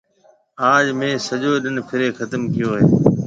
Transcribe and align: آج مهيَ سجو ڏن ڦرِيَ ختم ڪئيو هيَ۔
آج 0.73 0.85
مهيَ 0.99 1.11
سجو 1.27 1.51
ڏن 1.63 1.75
ڦرِيَ 1.87 2.07
ختم 2.17 2.41
ڪئيو 2.53 2.69
هيَ۔ 2.77 2.81